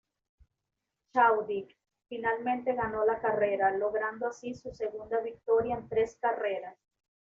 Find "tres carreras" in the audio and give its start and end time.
5.87-6.75